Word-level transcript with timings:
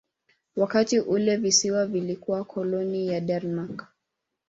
Wakati 0.55 0.99
ule 0.99 1.37
visiwa 1.37 1.85
vilikuwa 1.85 2.43
koloni 2.45 3.07
ya 3.07 3.21
Denmark. 3.21 3.87